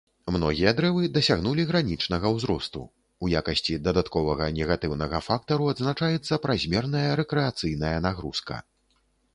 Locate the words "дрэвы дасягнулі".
0.77-1.65